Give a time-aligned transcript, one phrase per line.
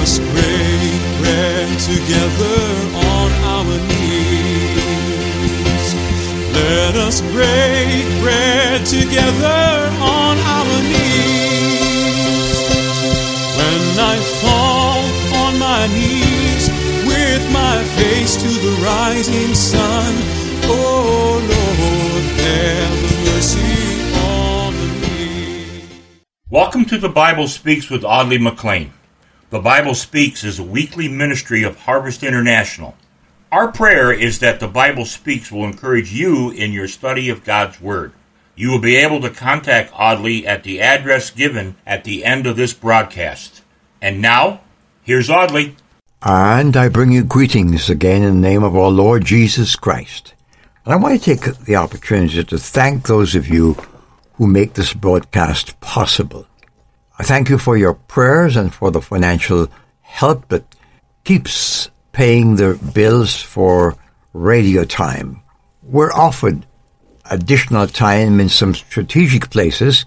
[0.00, 2.60] us break bread together
[2.94, 4.78] on our knees.
[6.54, 12.52] Let us break bread together on our knees.
[13.58, 15.02] When I fall
[15.42, 16.68] on my knees
[17.06, 20.12] with my face to the rising sun,
[20.64, 23.78] oh Lord, have mercy
[24.14, 25.82] on me.
[26.48, 28.92] Welcome to the Bible Speaks with Audley McLean.
[29.50, 32.94] The Bible Speaks is a weekly ministry of Harvest International.
[33.50, 37.80] Our prayer is that the Bible Speaks will encourage you in your study of God's
[37.80, 38.12] Word.
[38.56, 42.56] You will be able to contact Audley at the address given at the end of
[42.56, 43.62] this broadcast.
[44.02, 44.60] And now,
[45.02, 45.76] here's Audley.
[46.20, 50.34] And I bring you greetings again in the name of our Lord Jesus Christ.
[50.84, 53.78] And I want to take the opportunity to thank those of you
[54.34, 56.46] who make this broadcast possible.
[57.20, 59.66] I thank you for your prayers and for the financial
[60.02, 60.76] help that
[61.24, 63.96] keeps paying the bills for
[64.32, 65.42] radio time.
[65.82, 66.64] We're offered
[67.28, 70.06] additional time in some strategic places,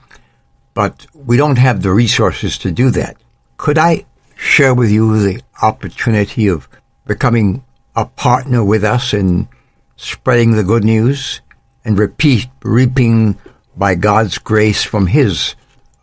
[0.73, 3.17] but we don't have the resources to do that.
[3.57, 4.05] Could I
[4.37, 6.69] share with you the opportunity of
[7.05, 9.49] becoming a partner with us in
[9.97, 11.41] spreading the good news
[11.83, 13.37] and repeat, reaping
[13.75, 15.55] by God's grace from His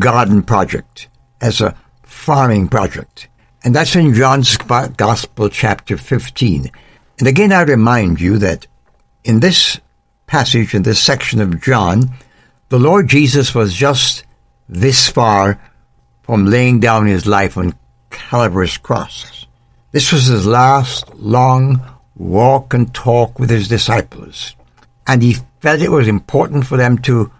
[0.00, 1.06] garden project,
[1.40, 3.28] as a farming project.
[3.62, 6.72] And that's in John's Gospel, chapter 15.
[7.18, 8.66] And again, I remind you that
[9.24, 9.80] in this
[10.26, 12.10] passage, in this section of John,
[12.68, 14.24] the Lord Jesus was just
[14.68, 15.60] this far
[16.22, 17.74] from laying down his life on
[18.10, 19.46] Calvary's cross.
[19.90, 21.82] This was his last long
[22.14, 24.54] walk and talk with his disciples.
[25.06, 27.32] And he felt it was important for them to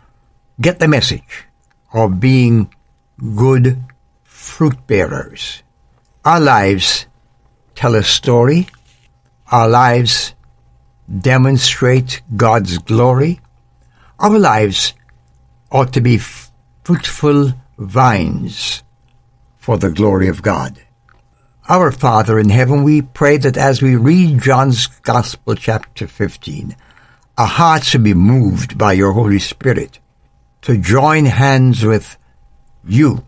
[0.60, 1.44] get the message
[1.92, 2.72] of being
[3.36, 3.78] good
[4.24, 5.62] fruit bearers.
[6.24, 7.06] Our lives
[7.74, 8.68] tell a story.
[9.50, 10.34] Our lives
[11.08, 13.40] demonstrate God's glory.
[14.18, 14.94] Our lives
[15.70, 18.82] ought to be fruitful vines
[19.56, 20.82] for the glory of God.
[21.68, 26.74] Our Father in heaven, we pray that as we read John's Gospel, chapter 15,
[27.36, 29.98] our hearts will be moved by your Holy Spirit
[30.62, 32.16] to join hands with
[32.86, 33.24] you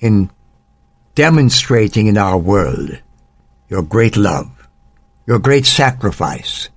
[0.00, 0.30] in
[1.14, 3.00] demonstrating in our world
[3.68, 4.61] your great love,
[5.32, 6.68] your great sacrifice,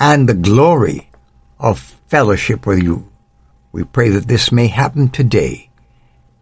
[0.00, 1.10] and the glory
[1.58, 3.12] of fellowship with you.
[3.70, 5.68] We pray that this may happen today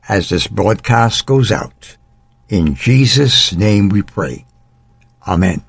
[0.08, 1.96] as this broadcast goes out.
[2.48, 4.46] In Jesus' name we pray.
[5.26, 5.64] Amen.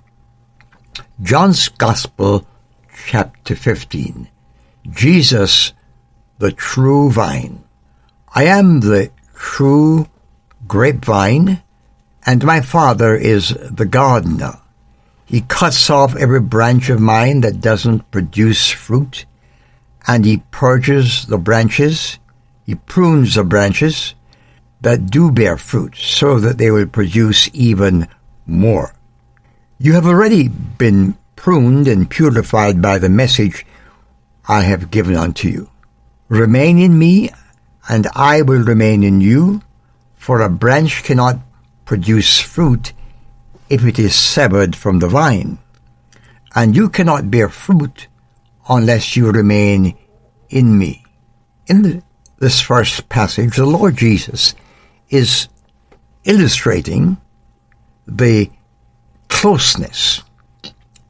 [1.20, 2.46] John's Gospel,
[3.08, 4.30] chapter 15.
[4.88, 5.74] Jesus
[6.38, 7.64] the true vine.
[8.36, 10.06] I am the true
[10.68, 11.64] grapevine,
[12.24, 14.61] and my Father is the gardener.
[15.32, 19.24] He cuts off every branch of mine that doesn't produce fruit,
[20.06, 22.20] and he purges the branches,
[22.66, 24.14] he prunes the branches
[24.82, 28.10] that do bear fruit, so that they will produce even
[28.46, 28.94] more.
[29.80, 33.66] You have already been pruned and purified by the message
[34.50, 35.70] I have given unto you.
[36.28, 37.30] Remain in me,
[37.88, 39.62] and I will remain in you,
[40.14, 41.40] for a branch cannot
[41.86, 42.92] produce fruit
[43.72, 45.58] if it is severed from the vine,
[46.54, 48.10] and you cannot bear fruit
[48.68, 49.98] unless you remain
[50.50, 51.06] in me.
[51.68, 52.04] In
[52.40, 54.56] this first passage, the Lord Jesus
[55.10, 55.48] is
[56.26, 57.16] illustrating
[58.06, 58.52] the
[59.30, 60.22] closeness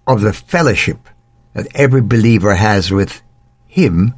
[0.05, 1.09] of the fellowship
[1.53, 3.23] that every believer has with
[3.65, 4.13] Him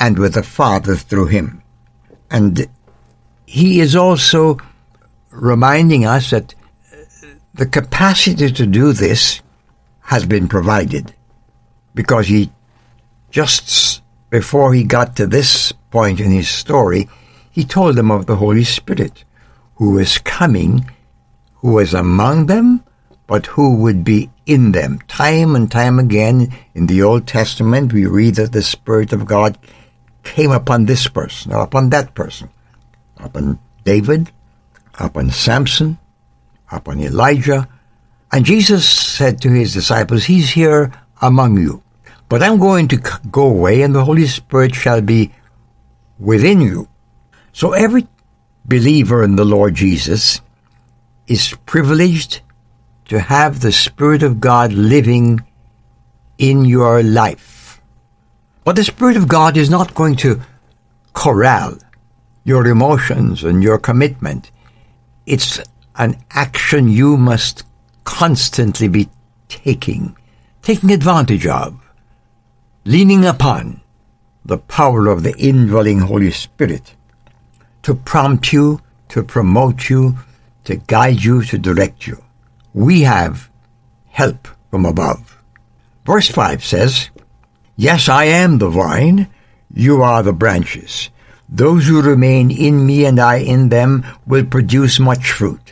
[0.00, 1.62] and with the Father through Him.
[2.28, 2.66] And
[3.46, 4.58] He is also
[5.30, 6.56] reminding us that
[7.54, 9.42] the capacity to do this
[10.00, 11.14] has been provided
[11.94, 12.50] because He
[13.30, 14.02] just
[14.32, 17.06] before he got to this point in his story,
[17.50, 19.24] he told them of the Holy Spirit,
[19.74, 20.90] who was coming,
[21.56, 22.82] who was among them,
[23.26, 24.98] but who would be in them.
[25.06, 29.58] Time and time again in the Old Testament, we read that the Spirit of God
[30.22, 32.48] came upon this person upon that person,
[33.18, 34.30] upon David,
[34.98, 35.98] upon Samson,
[36.72, 37.68] upon Elijah.
[38.32, 40.90] And Jesus said to his disciples, He's here
[41.20, 41.82] among you.
[42.28, 45.32] But I'm going to go away and the Holy Spirit shall be
[46.18, 46.88] within you.
[47.52, 48.08] So every
[48.64, 50.40] believer in the Lord Jesus
[51.26, 52.40] is privileged
[53.06, 55.44] to have the Spirit of God living
[56.38, 57.82] in your life.
[58.64, 60.40] But the Spirit of God is not going to
[61.12, 61.76] corral
[62.44, 64.50] your emotions and your commitment.
[65.26, 65.60] It's
[65.96, 67.64] an action you must
[68.04, 69.08] constantly be
[69.48, 70.16] taking,
[70.62, 71.78] taking advantage of
[72.84, 73.80] leaning upon
[74.44, 76.94] the power of the indwelling Holy Spirit
[77.82, 80.16] to prompt you, to promote you,
[80.64, 82.22] to guide you, to direct you.
[82.74, 83.50] We have
[84.08, 85.38] help from above.
[86.04, 87.10] Verse 5 says,
[87.76, 89.28] Yes, I am the vine,
[89.72, 91.10] you are the branches.
[91.48, 95.71] Those who remain in me and I in them will produce much fruit.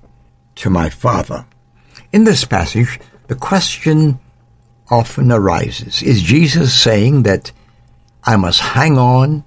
[0.61, 1.45] to my Father.
[2.11, 4.19] In this passage, the question
[4.89, 6.01] often arises.
[6.03, 7.51] Is Jesus saying that
[8.23, 9.43] I must hang on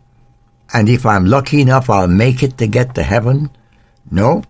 [0.72, 3.50] and if I'm lucky enough I'll make it to get to heaven?
[4.11, 4.43] No.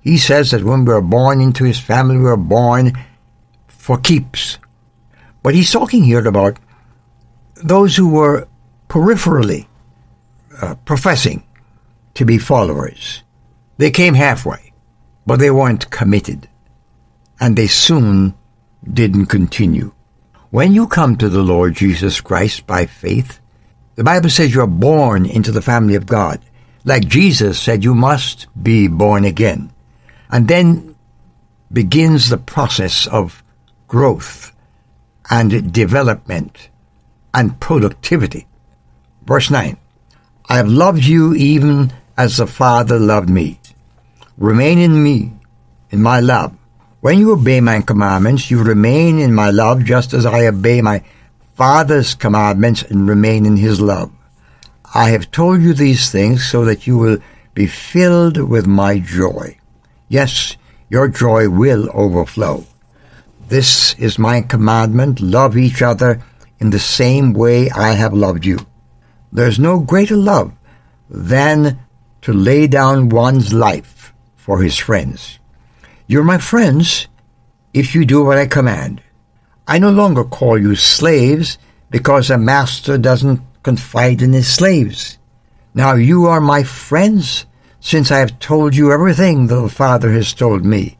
[0.00, 2.92] He says that when we're born into his family, we're born
[3.66, 4.58] for keeps.
[5.42, 6.58] But he's talking here about
[7.56, 8.48] those who were
[8.88, 9.66] peripherally
[10.60, 11.44] uh, professing
[12.14, 13.22] to be followers.
[13.76, 14.67] They came halfway,
[15.28, 16.48] but they weren't committed.
[17.38, 18.32] And they soon
[18.82, 19.92] didn't continue.
[20.48, 23.38] When you come to the Lord Jesus Christ by faith,
[23.96, 26.40] the Bible says you're born into the family of God.
[26.82, 29.70] Like Jesus said, you must be born again.
[30.30, 30.96] And then
[31.70, 33.44] begins the process of
[33.86, 34.56] growth
[35.28, 36.70] and development
[37.34, 38.46] and productivity.
[39.26, 39.76] Verse 9,
[40.48, 43.60] I have loved you even as the Father loved me.
[44.38, 45.32] Remain in me,
[45.90, 46.56] in my love,
[47.00, 51.02] when you obey my commandments, you remain in my love just as I obey my
[51.56, 54.12] Father's commandments and remain in his love.
[54.94, 57.18] I have told you these things so that you will
[57.54, 59.58] be filled with my joy.
[60.08, 60.56] Yes,
[60.88, 62.64] your joy will overflow.
[63.48, 65.20] This is my commandment.
[65.20, 66.22] Love each other
[66.60, 68.60] in the same way I have loved you.
[69.32, 70.52] There's no greater love
[71.10, 71.80] than
[72.22, 73.97] to lay down one's life
[74.48, 75.38] for his friends.
[76.06, 77.06] You're my friends
[77.74, 79.02] if you do what I command.
[79.66, 81.58] I no longer call you slaves
[81.90, 85.18] because a master doesn't confide in his slaves.
[85.74, 87.44] Now you are my friends
[87.80, 90.96] since I have told you everything the Father has told me.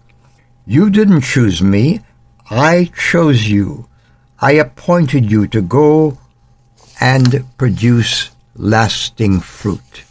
[0.67, 2.01] You didn't choose me.
[2.51, 3.89] I chose you.
[4.43, 6.19] I appointed you to go
[7.01, 10.05] and produce lasting fruit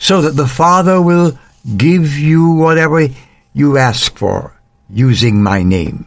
[0.00, 1.38] so that the Father will
[1.76, 3.08] give you whatever
[3.52, 6.06] you ask for using my name.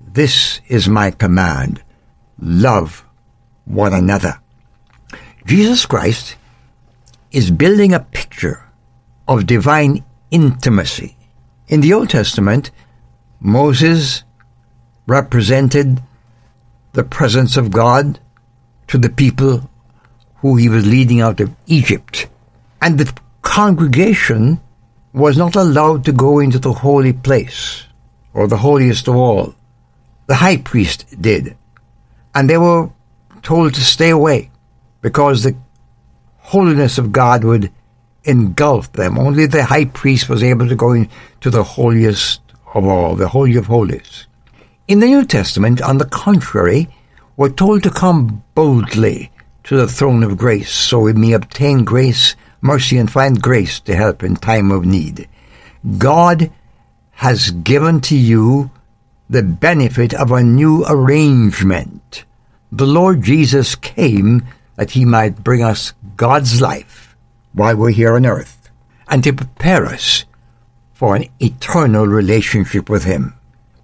[0.00, 1.82] This is my command.
[2.38, 3.04] Love
[3.64, 4.40] one another.
[5.46, 6.36] Jesus Christ
[7.30, 8.64] is building a picture
[9.26, 11.16] of divine intimacy.
[11.68, 12.70] In the Old Testament,
[13.40, 14.24] Moses
[15.06, 16.02] represented
[16.92, 18.18] the presence of God
[18.88, 19.70] to the people
[20.36, 22.26] who he was leading out of Egypt.
[22.80, 23.12] And the
[23.42, 24.60] congregation
[25.18, 27.84] was not allowed to go into the holy place,
[28.32, 29.54] or the holiest of all.
[30.26, 31.56] The high priest did.
[32.34, 32.90] And they were
[33.42, 34.50] told to stay away,
[35.02, 35.56] because the
[36.38, 37.72] holiness of God would
[38.24, 39.18] engulf them.
[39.18, 42.40] Only the high priest was able to go into the holiest
[42.74, 44.26] of all, the Holy of Holies.
[44.86, 46.88] In the New Testament, on the contrary,
[47.36, 49.30] we're told to come boldly
[49.64, 53.94] to the throne of grace so we may obtain grace, mercy, and find grace to
[53.94, 55.28] help in time of need.
[55.98, 56.50] God
[57.12, 58.70] has given to you
[59.28, 62.24] the benefit of a new arrangement.
[62.70, 64.46] The Lord Jesus came
[64.76, 67.16] that he might bring us God's life
[67.52, 68.70] while we're here on earth
[69.08, 70.24] and to prepare us
[70.92, 73.34] for an eternal relationship with him.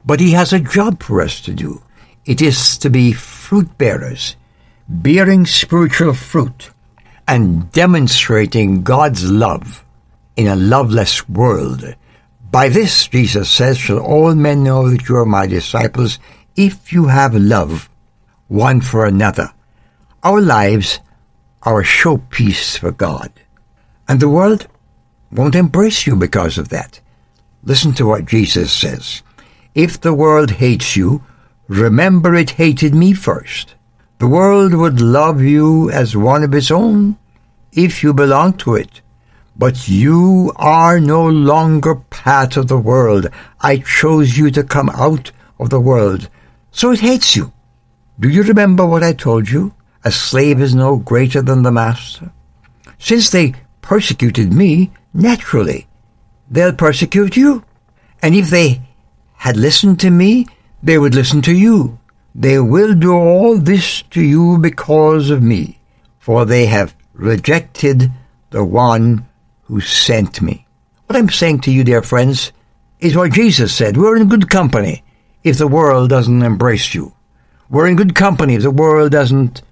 [0.04, 1.82] But he has a job for us to do.
[2.24, 4.36] It is to be fruit bearers,
[4.88, 6.70] bearing spiritual fruit
[7.26, 9.84] and demonstrating God's love
[10.36, 11.84] in a loveless world.
[12.50, 16.18] By this, Jesus says, shall all men know that you are my disciples
[16.56, 17.88] if you have love
[18.48, 19.52] one for another.
[20.22, 21.00] Our lives
[21.62, 23.32] are a showpiece for God.
[24.06, 24.68] And the world
[25.32, 27.00] won't embrace you because of that.
[27.62, 29.22] Listen to what Jesus says.
[29.74, 31.24] If the world hates you,
[31.66, 33.73] remember it hated me first.
[34.24, 37.18] The world would love you as one of its own
[37.72, 39.02] if you belong to it.
[39.54, 43.28] But you are no longer part of the world.
[43.60, 46.30] I chose you to come out of the world.
[46.70, 47.52] So it hates you.
[48.18, 49.74] Do you remember what I told you?
[50.04, 52.32] A slave is no greater than the master.
[52.98, 53.52] Since they
[53.82, 55.86] persecuted me, naturally,
[56.50, 57.62] they'll persecute you.
[58.22, 58.80] And if they
[59.34, 60.46] had listened to me,
[60.82, 61.98] they would listen to you.
[62.34, 65.78] They will do all this to you because of me,
[66.18, 68.10] for they have rejected
[68.50, 69.28] the one
[69.64, 70.66] who sent me.
[71.06, 72.50] What I'm saying to you, dear friends,
[72.98, 73.96] is what Jesus said.
[73.96, 75.04] We're in good company
[75.44, 77.14] if the world doesn't embrace you.
[77.68, 79.62] We're in good company if the world doesn't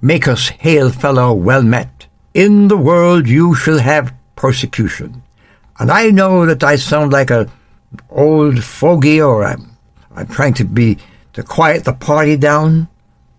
[0.00, 2.06] make us hail fellow well met.
[2.34, 5.22] In the world you shall have persecution.
[5.78, 7.50] And I know that I sound like a
[8.10, 9.76] old fogey or I'm,
[10.16, 10.98] I'm trying to be
[11.32, 12.88] to quiet the party down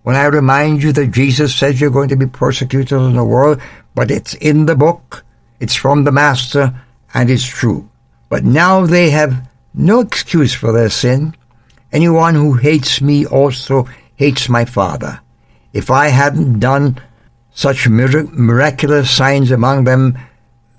[0.04, 3.62] when I remind you that Jesus says you're going to be persecuted in the world,
[3.96, 5.24] but it's in the book,
[5.60, 6.74] it's from the Master,
[7.14, 7.90] and it's true.
[8.30, 11.36] But now they have no excuse for their sin.
[11.92, 15.22] Anyone who hates me also hates my Father.
[15.72, 17.00] If I hadn't done
[17.54, 20.18] such miraculous signs among them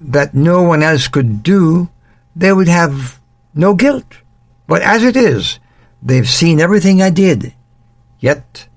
[0.00, 1.88] that no one else could do,
[2.36, 3.20] they would have
[3.54, 4.18] no guilt.
[4.66, 5.60] But as it is,
[6.04, 7.54] they've seen everything I did.
[8.20, 8.68] Yet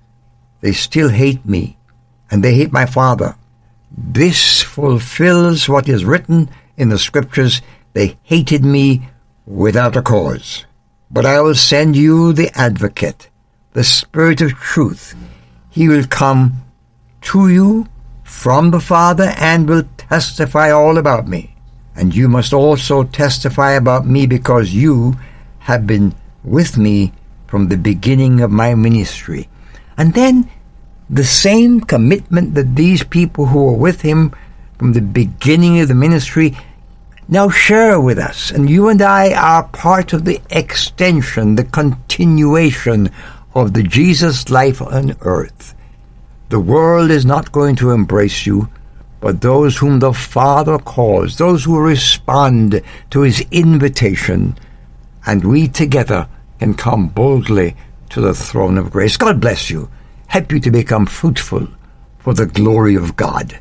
[0.62, 1.78] they still hate me,
[2.32, 3.36] and they hate my Father.
[3.96, 7.62] This fulfills what is written in the Scriptures.
[7.94, 9.10] They hated me
[9.46, 10.66] without a cause.
[11.10, 13.30] But I will send you the Advocate,
[13.74, 15.16] the Spirit of truth.
[15.70, 16.64] He will come
[17.22, 17.88] to you
[18.24, 21.56] from the Father and will testify all about me.
[21.96, 25.18] And you must also testify about me because you
[25.60, 27.14] have been with me
[27.48, 29.50] from the beginning of my ministry.
[29.98, 30.50] And then
[31.10, 34.36] the same commitment that these people who were with him
[34.78, 36.56] from the beginning of the ministry
[37.28, 38.52] now share with us.
[38.52, 43.10] And you and I are part of the extension, the continuation
[43.56, 45.74] of the Jesus life on earth.
[46.50, 48.70] The world is not going to embrace you,
[49.20, 54.58] but those whom the Father calls, those who respond to his invitation,
[55.26, 57.76] and we together can come boldly
[58.10, 59.18] to the throne of grace.
[59.18, 59.90] God bless you.
[60.28, 61.68] Help you to become fruitful
[62.20, 63.60] for the glory of God.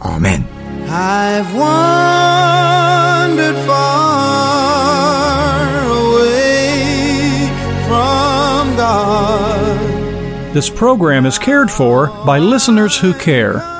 [0.00, 0.46] Amen.
[0.88, 7.48] I've wandered far away
[7.86, 10.54] from God.
[10.54, 13.79] This program is cared for by listeners who care.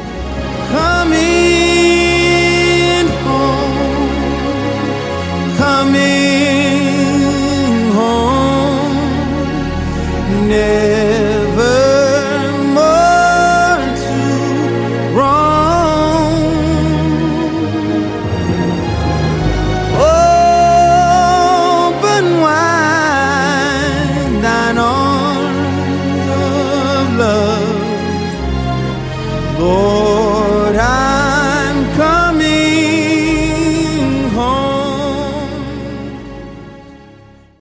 [10.51, 10.90] happiness.